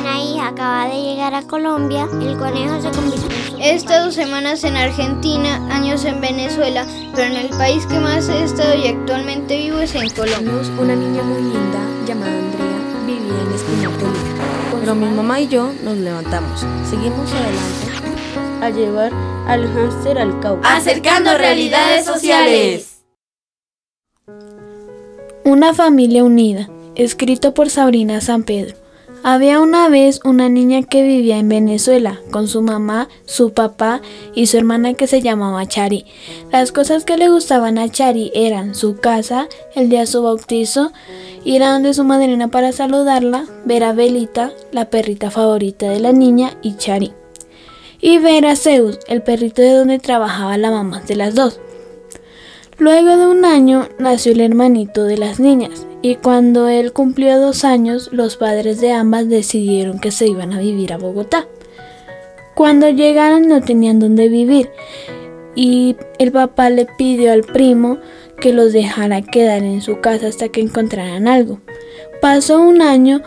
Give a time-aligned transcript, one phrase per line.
[0.00, 4.10] Una hija acaba de llegar a Colombia, el conejo se convirtió en su He estado
[4.10, 8.88] semanas en Argentina, años en Venezuela, pero en el país que más he estado y
[8.88, 10.52] actualmente vivo es en Colombia.
[10.78, 12.74] Una niña muy linda llamada Andrea
[13.06, 14.78] vivía en Espinal Toluca.
[14.80, 16.66] Pero mi mamá y yo nos levantamos.
[16.90, 17.94] Seguimos adelante
[18.60, 19.12] a llevar
[19.46, 20.76] al hámster al Cauca.
[20.76, 23.02] Acercando realidades sociales.
[25.44, 28.83] Una familia unida, escrito por Sabrina San Pedro.
[29.26, 34.02] Había una vez una niña que vivía en Venezuela con su mamá, su papá
[34.34, 36.04] y su hermana que se llamaba Chari.
[36.52, 40.92] Las cosas que le gustaban a Chari eran su casa, el día de su bautizo,
[41.42, 46.12] ir a donde su madrina para saludarla, ver a Belita, la perrita favorita de la
[46.12, 47.14] niña, y Chari.
[48.02, 51.60] Y ver a Zeus, el perrito de donde trabajaba la mamá de las dos.
[52.76, 57.64] Luego de un año nació el hermanito de las niñas, y cuando él cumplió dos
[57.64, 61.48] años, los padres de ambas decidieron que se iban a vivir a Bogotá.
[62.54, 64.68] Cuando llegaron no tenían dónde vivir,
[65.54, 67.96] y el papá le pidió al primo
[68.38, 71.60] que los dejara quedar en su casa hasta que encontraran algo.
[72.20, 73.22] Pasó un año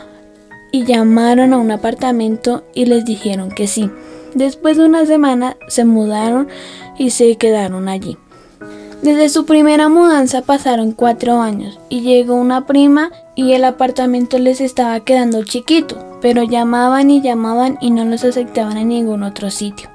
[0.72, 3.90] y llamaron a un apartamento y les dijeron que sí.
[4.36, 6.48] Después de una semana se mudaron
[7.00, 8.20] y se quedaron allí.
[9.02, 14.60] Desde su primera mudanza pasaron cuatro años y llegó una prima y el apartamento les
[14.60, 19.90] estaba quedando chiquito, pero llamaban y llamaban y no los aceptaban en ningún otro sitio.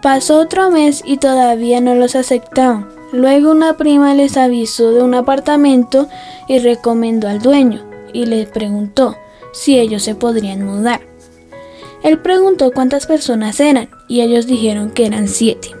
[0.00, 2.88] Pasó otro mes y todavía no los aceptaban.
[3.12, 6.08] Luego una prima les avisó de un apartamento
[6.46, 9.16] y recomendó al dueño y les preguntó
[9.52, 11.00] si ellos se podrían mudar.
[12.02, 15.77] Él preguntó cuántas personas eran y ellos dijeron que eran siete.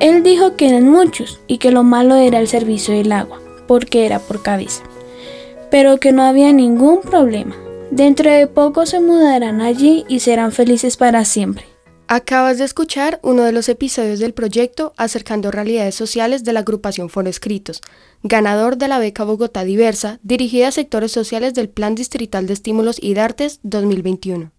[0.00, 4.06] Él dijo que eran muchos y que lo malo era el servicio del agua, porque
[4.06, 4.82] era por cabeza,
[5.70, 7.56] pero que no había ningún problema.
[7.90, 11.66] Dentro de poco se mudarán allí y serán felices para siempre.
[12.08, 17.08] Acabas de escuchar uno de los episodios del proyecto Acercando Realidades Sociales de la agrupación
[17.08, 17.80] Foro Escritos,
[18.22, 22.98] ganador de la beca Bogotá Diversa, dirigida a sectores sociales del Plan Distrital de Estímulos
[23.00, 24.52] y de Artes 2021.